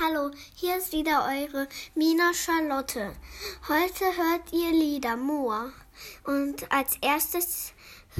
[0.00, 3.16] Hallo, hier ist wieder eure Mina Charlotte.
[3.66, 5.72] Heute hört ihr Lieder Moor.
[6.22, 7.72] Und als erstes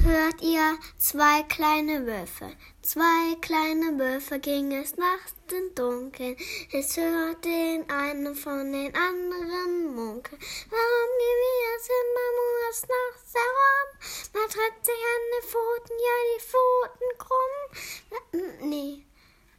[0.03, 2.51] hört ihr zwei kleine Wölfe.
[2.81, 6.35] Zwei kleine Wölfe ging es nachts im Dunkeln.
[6.73, 10.41] Es hört den einen von den anderen munkeln.
[10.69, 13.87] Warum gehen wir es immer Moors nachts herum?
[14.33, 18.69] Man tritt sich an den Pfoten, ja die Pfoten krumm.
[18.69, 19.05] Nee,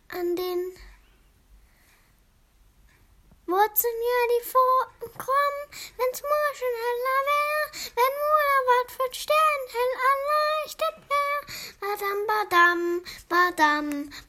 [0.09, 0.73] an den
[3.61, 5.55] wat ze nu Come vorm kwam
[6.03, 7.20] en morgen hello.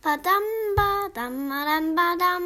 [0.04, 2.44] Badam, badam, badam, badam,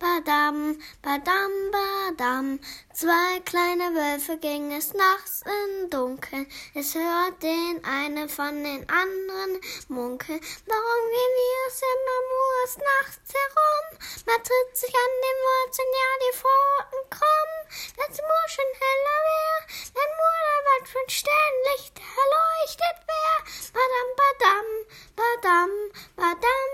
[0.00, 2.58] badam, badam, badam.
[2.92, 9.60] Zwei kleine Wölfe ging es nachts im Dunkeln, es hört den einen von den anderen
[9.88, 10.40] munkeln.
[10.66, 12.56] Warum gehen wir es immer nur
[12.96, 13.84] nachts herum?
[14.26, 17.52] Man tritt sich an den Wurzeln, ja die Pfoten krumm,
[17.96, 19.56] wenn's Muschen heller wär,
[19.92, 23.36] wenn Moderwald von Sternlicht erleuchtet wär.
[23.76, 24.68] Badam, badam,
[25.16, 25.70] badam,
[26.16, 26.70] badam,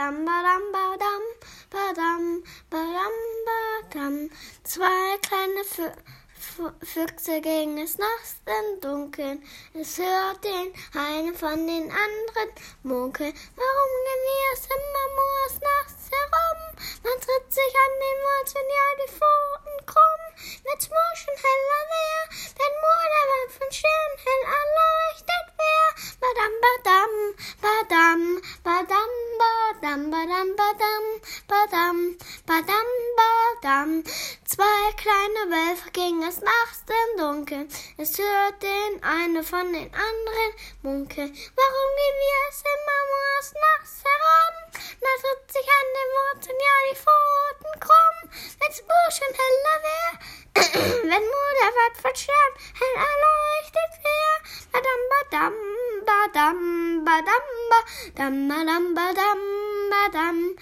[0.00, 1.22] badam, badam, badam,
[1.70, 4.30] badam, badam, badam.
[4.64, 5.92] Zwei kleine Vö
[6.82, 9.42] Füchse ging es nachts im Dunkeln.
[9.74, 12.50] Es hört den einen von den anderen
[12.82, 13.34] munkeln.
[13.56, 16.60] Warum gehen wir es immer nur nachts herum?
[17.04, 19.79] Man tritt sich an den Wurzeln, ja die Pfoten
[29.80, 31.04] badam, badam, badam,
[31.48, 34.04] badam, badam, badam.
[34.44, 37.68] Zwei kleine Wölfe ging es nachts im Dunkeln.
[37.96, 41.30] Es hört den eine von den anderen munkeln.
[41.30, 43.36] Warum gehen wir es immer nur
[43.68, 44.54] nachts herum?
[45.00, 48.18] Man tritt sich an den Wurzeln, ja die Pfoten krumm.
[48.60, 50.10] Wenn's Burschen heller wär,
[51.10, 54.34] wenn Moderwald von Stern hell erleuchtet wär.
[54.72, 55.54] Badam, badam,
[56.04, 59.59] badam, badam, badam, badam, badam, badam,
[59.90, 60.54] badam,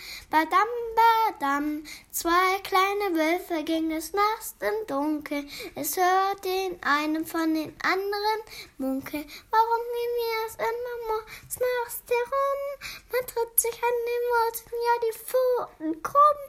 [0.96, 1.84] badam.
[2.10, 5.48] Zwei kleine Wölfe ging es nachts im Dunkeln.
[5.74, 8.40] Es hört den einen von den anderen
[8.78, 9.24] munkeln.
[9.50, 12.60] Warum gehen wir es immer morgens nachts herum?
[13.12, 16.42] Man tritt sich an den Wurzeln, ja die Pfoten krumm.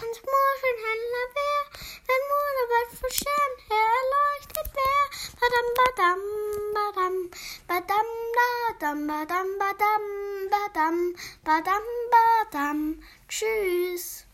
[0.00, 1.62] Und morgen heller wär,
[2.06, 5.04] wenn Moderwald von Stern her erleuchtet wär.
[5.40, 6.20] Badam, badam,
[6.74, 7.16] badam,
[7.66, 8.08] badam,
[8.78, 11.14] badam, badam, badam, badam, badam,
[11.44, 13.02] badam.
[13.28, 14.27] Tschüss.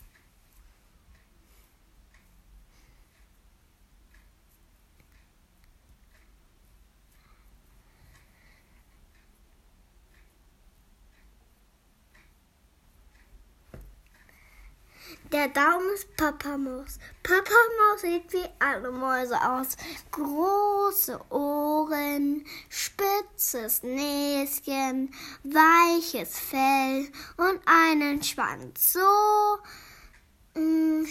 [15.34, 17.00] Der Daumen ist Papa Maus.
[17.24, 17.50] Papa
[17.90, 19.76] Maus sieht wie alle Mäuse aus.
[20.12, 25.12] Große Ohren, spitzes Näschen,
[25.42, 28.92] weiches Fell und einen Schwanz.
[28.92, 29.58] So.
[30.54, 31.08] Mh,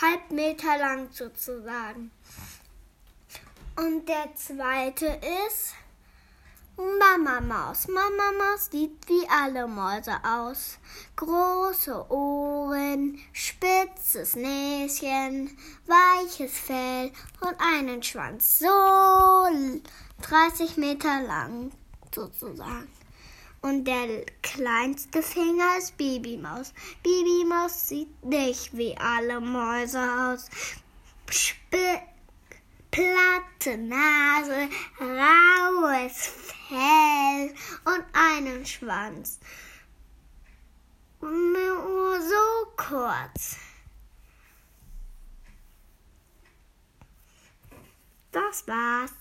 [0.00, 2.12] halb Meter lang sozusagen.
[3.74, 5.74] Und der zweite ist
[6.76, 7.88] Mama Maus.
[7.88, 10.78] Mama Maus sieht wie alle Mäuse aus.
[11.16, 18.58] Große Ohren, spitzes Näschen, weiches Fell und einen Schwanz.
[18.58, 18.66] So
[20.20, 21.70] 30 Meter lang
[22.14, 22.88] sozusagen.
[23.62, 26.74] Und der kleinste Finger ist Babymaus.
[27.02, 30.46] Babymaus sieht nicht wie alle Mäuse aus.
[31.32, 31.72] Sp
[32.90, 34.68] platte Nase,
[35.00, 39.38] raues Fell und einen Schwanz.
[41.20, 43.56] Nur so kurz.
[48.32, 49.12] Das war's.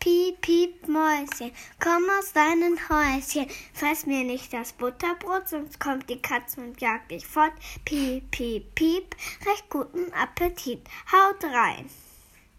[0.00, 1.50] Piep, piep, Mäuschen,
[1.82, 3.48] komm aus deinem Häuschen.
[3.72, 7.54] Fress mir nicht das Butterbrot, sonst kommt die Katze und jagt dich fort.
[7.86, 9.16] Piep, piep, piep,
[9.46, 10.86] recht guten Appetit.
[11.10, 11.88] Haut rein.